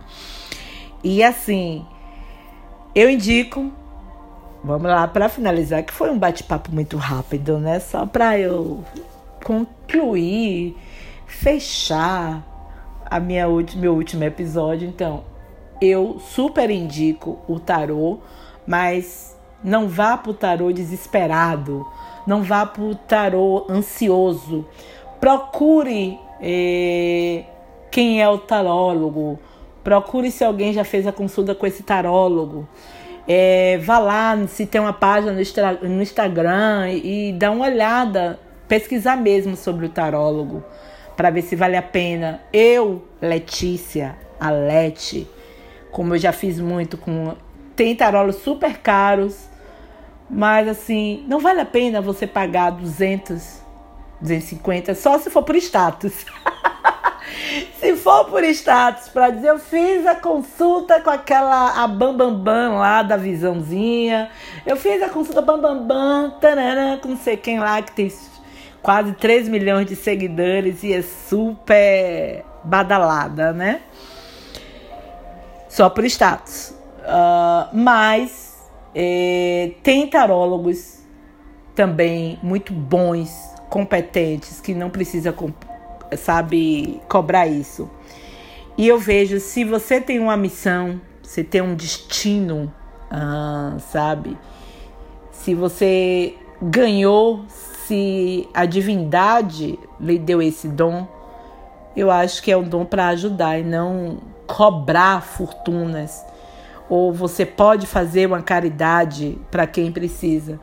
E 1.05 1.23
assim, 1.23 1.87
eu 2.95 3.09
indico 3.09 3.73
Vamos 4.67 4.89
lá 4.89 5.07
para 5.07 5.29
finalizar, 5.29 5.85
que 5.85 5.93
foi 5.93 6.11
um 6.11 6.19
bate-papo 6.19 6.73
muito 6.73 6.97
rápido, 6.97 7.57
né? 7.57 7.79
Só 7.79 8.05
para 8.05 8.37
eu 8.37 8.83
concluir, 9.45 10.77
fechar 11.25 12.45
a 13.05 13.21
minha 13.21 13.47
meu 13.77 13.95
último 13.95 14.25
episódio. 14.25 14.89
Então, 14.89 15.23
eu 15.81 16.19
super 16.19 16.69
indico 16.69 17.39
o 17.47 17.61
tarô, 17.61 18.19
mas 18.67 19.36
não 19.63 19.89
vá 19.89 20.17
pro 20.17 20.35
tarô 20.35 20.73
desesperado 20.73 21.87
não 22.27 22.43
vá 22.43 22.67
para 22.67 22.83
o 22.83 22.95
tarô 22.95 23.67
ansioso. 23.71 24.67
Procure 25.21 26.19
eh, 26.41 27.45
quem 27.91 28.21
é 28.21 28.29
o 28.29 28.37
tarólogo. 28.37 29.39
Procure 29.85 30.31
se 30.31 30.43
alguém 30.43 30.73
já 30.73 30.83
fez 30.83 31.07
a 31.07 31.13
consulta 31.13 31.55
com 31.55 31.67
esse 31.67 31.85
tarólogo. 31.85 32.69
É, 33.29 33.79
vá 33.79 33.99
lá 33.99 34.47
se 34.47 34.67
tem 34.67 34.81
uma 34.81 34.93
página 34.93 35.33
no, 35.33 35.89
no 35.89 36.03
Instagram 36.03 36.91
e, 36.91 37.31
e 37.31 37.33
dá 37.33 37.51
uma 37.51 37.65
olhada, 37.67 38.39
pesquisar 38.69 39.17
mesmo 39.17 39.57
sobre 39.57 39.87
o 39.87 39.89
tarólogo, 39.89 40.63
para 41.17 41.31
ver 41.31 41.43
se 41.43 41.57
vale 41.57 41.77
a 41.77 41.83
pena. 41.83 42.41
Eu, 42.53 43.03
Letícia, 43.21 44.17
a 44.39 44.51
Lete, 44.51 45.29
como 45.91 46.15
eu 46.15 46.19
já 46.19 46.33
fiz 46.33 46.61
muito 46.61 46.97
com. 46.97 47.35
Tem 47.75 47.95
tarólogos 47.95 48.37
super 48.37 48.79
caros 48.79 49.49
mas 50.29 50.69
assim, 50.69 51.25
não 51.29 51.39
vale 51.39 51.61
a 51.61 51.67
pena 51.67 52.01
você 52.01 52.27
pagar 52.27 52.71
200, 52.71 53.63
250 54.21 54.95
só 54.95 55.19
se 55.19 55.31
for 55.31 55.43
por 55.43 55.57
status. 55.57 56.27
se 57.79 57.97
for 57.97 58.25
por 58.25 58.43
status, 58.45 59.09
para 59.09 59.31
dizer 59.31 59.49
eu 59.49 59.59
fiz 59.59 60.07
a 60.07 60.15
consulta 60.15 61.01
com 61.01 61.11
aquela 61.11 61.83
a 61.83 61.87
Bambambam 61.87 62.43
Bam, 62.43 62.71
Bam 62.71 62.79
lá 62.79 63.03
da 63.03 63.17
visãozinha, 63.17 64.31
eu 64.65 64.77
fiz 64.77 65.01
a 65.03 65.09
consulta 65.09 65.41
Bambambam, 65.41 65.87
Bam, 65.87 66.39
Bam, 66.41 66.99
com 67.01 67.09
não 67.09 67.17
sei 67.17 67.37
quem 67.37 67.61
lá 67.61 67.81
que 67.83 67.93
tem 67.93 68.13
quase 68.83 69.13
3 69.13 69.49
milhões 69.49 69.87
de 69.87 69.97
seguidores 69.97 70.83
e 70.83 70.93
é 70.93 71.03
super 71.03 72.45
badalada, 72.63 73.53
né? 73.53 73.81
Só 75.69 75.91
por 75.91 76.05
status. 76.05 76.75
Uh, 77.01 77.69
mas 77.73 78.56
é, 78.99 79.73
tem 79.83 80.07
tarólogos 80.07 81.01
também 81.75 82.39
muito 82.43 82.73
bons, 82.73 83.31
competentes, 83.69 84.59
que 84.59 84.73
não 84.73 84.89
precisa, 84.89 85.35
sabe, 86.17 86.99
cobrar 87.07 87.47
isso. 87.47 87.91
E 88.79 88.89
eu 88.89 88.99
vejo, 88.99 89.39
se 89.39 89.65
você 89.65 90.01
tem 90.01 90.19
uma 90.19 90.35
missão, 90.35 90.99
você 91.23 91.45
tem 91.45 91.61
um 91.61 91.75
destino, 91.75 92.73
ah, 93.11 93.77
sabe? 93.91 94.35
Se 95.31 95.55
você 95.55 96.35
ganhou, 96.63 97.45
se 97.49 98.49
a 98.55 98.65
divindade 98.65 99.79
lhe 100.01 100.19
deu 100.19 100.41
esse 100.41 100.69
dom, 100.69 101.07
eu 101.95 102.11
acho 102.11 102.43
que 102.43 102.51
é 102.51 102.57
um 102.57 102.67
dom 102.67 102.87
para 102.87 103.09
ajudar 103.09 103.59
e 103.59 103.63
não 103.63 104.21
cobrar 104.47 105.21
fortunas 105.21 106.25
ou 106.89 107.13
você 107.13 107.45
pode 107.45 107.87
fazer 107.87 108.27
uma 108.27 108.43
caridade 108.43 109.39
para 109.51 109.67
quem 109.67 109.91
precisa. 109.91 110.61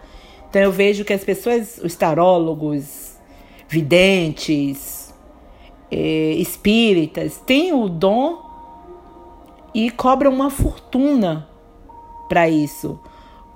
Então 0.49 0.61
eu 0.61 0.71
vejo 0.71 1.03
que 1.03 1.13
as 1.13 1.23
pessoas, 1.23 1.79
os 1.83 1.95
tarólogos, 1.95 3.17
videntes, 3.67 5.13
eh, 5.91 6.35
espíritas, 6.37 7.37
têm 7.37 7.73
o 7.73 7.89
dom 7.89 8.41
e 9.73 9.89
cobram 9.89 10.31
uma 10.31 10.49
fortuna 10.49 11.47
para 12.29 12.47
isso. 12.47 12.99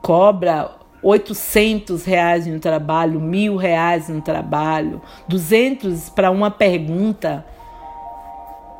Cobra 0.02 0.78
800 1.04 2.04
reais 2.04 2.48
no 2.48 2.60
trabalho, 2.60 3.20
mil 3.20 3.56
reais 3.56 4.10
no 4.10 4.22
trabalho, 4.22 5.02
200 5.28 6.10
para 6.10 6.32
uma 6.32 6.50
pergunta 6.50 7.46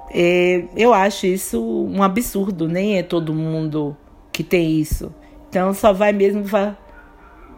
é, 0.10 0.66
eu 0.76 0.94
acho 0.94 1.26
isso 1.26 1.62
um 1.62 2.02
absurdo, 2.02 2.68
nem 2.68 2.98
é 2.98 3.04
todo 3.04 3.34
mundo 3.34 3.96
que 4.32 4.44
tem 4.44 4.80
isso. 4.80 5.14
Então 5.50 5.74
só 5.74 5.94
vai 5.94 6.14
mesmo 6.14 6.44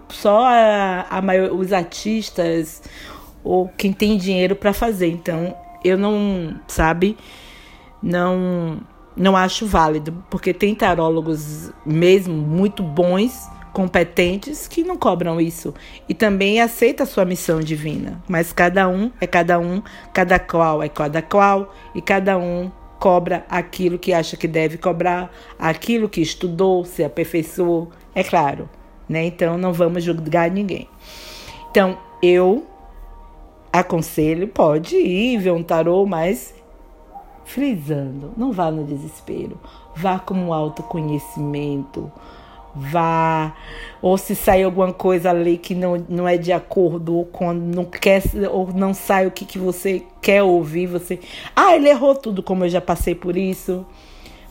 só 0.09 0.45
a, 0.45 1.05
a 1.09 1.21
maior, 1.21 1.51
os 1.53 1.71
artistas 1.73 2.81
ou 3.43 3.69
quem 3.77 3.93
tem 3.93 4.17
dinheiro 4.17 4.55
para 4.55 4.73
fazer. 4.73 5.07
Então 5.07 5.55
eu 5.83 5.97
não, 5.97 6.59
sabe, 6.67 7.17
não 8.01 8.79
não 9.15 9.35
acho 9.35 9.65
válido, 9.65 10.23
porque 10.29 10.53
tem 10.53 10.73
tarólogos 10.73 11.71
mesmo 11.85 12.33
muito 12.33 12.81
bons 12.81 13.49
competentes 13.73 14.67
que 14.67 14.83
não 14.83 14.97
cobram 14.97 15.39
isso 15.39 15.73
e 16.07 16.13
também 16.13 16.61
aceita 16.61 17.03
a 17.03 17.05
sua 17.05 17.25
missão 17.25 17.59
divina. 17.59 18.21
Mas 18.27 18.51
cada 18.51 18.87
um 18.87 19.11
é 19.19 19.27
cada 19.27 19.59
um, 19.59 19.81
cada 20.13 20.39
qual 20.39 20.83
é 20.83 20.89
cada 20.89 21.21
qual 21.21 21.73
e 21.93 22.01
cada 22.01 22.37
um 22.37 22.71
cobra 22.99 23.45
aquilo 23.49 23.97
que 23.97 24.13
acha 24.13 24.35
que 24.35 24.47
deve 24.47 24.77
cobrar, 24.77 25.31
aquilo 25.57 26.09
que 26.09 26.21
estudou, 26.21 26.83
se 26.83 27.03
aperfeiçoou, 27.03 27.89
é 28.13 28.23
claro, 28.23 28.69
né? 29.07 29.25
Então 29.25 29.57
não 29.57 29.71
vamos 29.71 30.03
julgar 30.03 30.51
ninguém. 30.51 30.87
Então 31.71 31.97
eu 32.21 32.65
aconselho, 33.71 34.47
pode 34.47 34.95
ir 34.97 35.37
ver 35.37 35.51
um 35.51 35.63
tarô, 35.63 36.05
mas 36.05 36.53
frisando, 37.45 38.31
não 38.37 38.51
vá 38.51 38.69
no 38.69 38.83
desespero, 38.83 39.59
vá 39.95 40.19
com 40.19 40.35
um 40.35 40.53
autoconhecimento, 40.53 42.11
vá, 42.75 43.55
ou 44.01 44.17
se 44.17 44.35
sai 44.35 44.63
alguma 44.63 44.93
coisa 44.93 45.29
ali 45.29 45.57
que 45.57 45.75
não, 45.75 46.03
não 46.07 46.27
é 46.27 46.37
de 46.37 46.51
acordo, 46.51 47.15
ou 47.17 47.25
quando 47.25 47.61
não 47.61 47.85
quer, 47.85 48.21
ou 48.51 48.71
não 48.73 48.93
sai 48.93 49.27
o 49.27 49.31
que, 49.31 49.45
que 49.45 49.57
você 49.57 50.03
quer 50.21 50.43
ouvir, 50.43 50.87
você. 50.87 51.19
Ah, 51.55 51.75
ele 51.75 51.89
errou 51.89 52.15
tudo, 52.15 52.43
como 52.43 52.65
eu 52.65 52.69
já 52.69 52.81
passei 52.81 53.15
por 53.15 53.35
isso. 53.37 53.85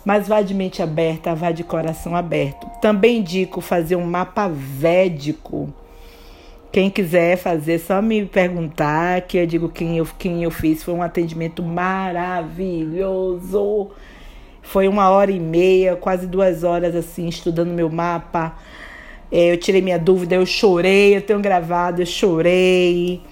Mas 0.05 0.29
vá 0.29 0.41
de 0.41 0.55
mente 0.55 0.81
aberta, 0.81 1.35
vá 1.35 1.51
de 1.51 1.65
coração 1.65 2.17
aberto. 2.17 2.67
Também 2.81 3.19
indico 3.19 3.61
fazer 3.61 3.97
um 3.97 4.07
mapa 4.07 4.49
védico. 4.49 5.73
Quem 6.73 6.89
quiser 6.89 7.37
fazer, 7.37 7.79
só 7.79 8.01
me 8.01 8.25
perguntar, 8.25 9.23
que 9.23 9.37
eu 9.39 9.47
digo 9.47 9.69
quem 9.69 9.99
eu, 9.99 10.07
quem 10.19 10.45
eu 10.45 10.51
fiz. 10.51 10.83
Foi 10.83 10.95
um 10.95 11.03
atendimento 11.03 11.63
maravilhoso. 11.63 12.89
Foi 14.69 14.87
uma 14.87 15.09
hora 15.09 15.31
e 15.33 15.41
meia, 15.41 15.97
quase 15.97 16.27
duas 16.27 16.63
horas, 16.63 16.95
assim, 16.95 17.27
estudando 17.27 17.71
meu 17.71 17.89
mapa. 17.89 18.55
É, 19.33 19.51
eu 19.51 19.57
tirei 19.57 19.81
minha 19.81 19.99
dúvida, 19.99 20.35
eu 20.35 20.45
chorei, 20.45 21.17
eu 21.17 21.23
tenho 21.23 21.41
gravado, 21.41 22.03
eu 22.03 22.07
chorei. 22.07 23.23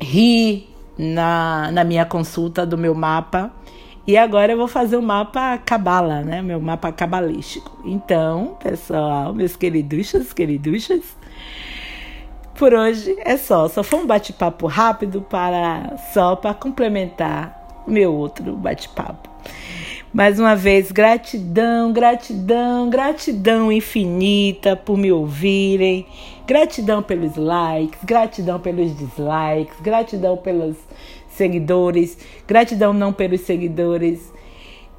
ri 0.00 0.66
na, 0.96 1.70
na 1.72 1.84
minha 1.84 2.06
consulta 2.06 2.64
do 2.64 2.78
meu 2.78 2.94
mapa. 2.94 3.52
E 4.06 4.16
agora 4.16 4.52
eu 4.52 4.56
vou 4.56 4.66
fazer 4.66 4.96
o 4.96 5.00
um 5.00 5.02
mapa 5.02 5.58
cabala, 5.58 6.22
né? 6.22 6.40
Meu 6.40 6.58
mapa 6.58 6.90
cabalístico. 6.90 7.78
Então, 7.84 8.56
pessoal, 8.62 9.34
meus 9.34 9.56
queriduchas, 9.56 10.32
queriduchas, 10.32 11.02
por 12.54 12.72
hoje 12.72 13.14
é 13.18 13.36
só. 13.36 13.68
Só 13.68 13.82
foi 13.82 13.98
um 13.98 14.06
bate-papo 14.06 14.66
rápido 14.66 15.20
para 15.20 15.98
só 16.14 16.34
para 16.34 16.54
complementar 16.54 17.84
meu 17.86 18.14
outro 18.14 18.56
bate-papo. 18.56 19.28
Mais 20.12 20.40
uma 20.40 20.56
vez, 20.56 20.90
gratidão, 20.90 21.92
gratidão, 21.92 22.88
gratidão 22.88 23.70
infinita 23.70 24.74
por 24.74 24.96
me 24.96 25.12
ouvirem. 25.12 26.06
Gratidão 26.46 27.02
pelos 27.02 27.36
likes, 27.36 28.02
gratidão 28.04 28.58
pelos 28.58 28.96
dislikes, 28.96 29.78
gratidão 29.82 30.34
pelos 30.38 30.76
seguidores, 31.28 32.16
gratidão 32.46 32.94
não 32.94 33.12
pelos 33.12 33.42
seguidores. 33.42 34.32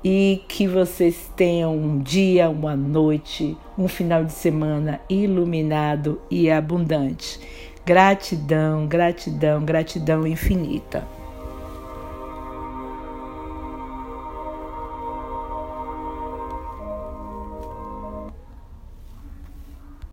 E 0.06 0.44
que 0.48 0.68
vocês 0.68 1.30
tenham 1.36 1.76
um 1.76 1.98
dia, 1.98 2.48
uma 2.48 2.76
noite, 2.76 3.58
um 3.76 3.88
final 3.88 4.24
de 4.24 4.32
semana 4.32 5.02
iluminado 5.10 6.22
e 6.30 6.52
abundante. 6.52 7.40
Gratidão, 7.84 8.86
gratidão, 8.86 9.66
gratidão 9.66 10.28
infinita. 10.28 11.19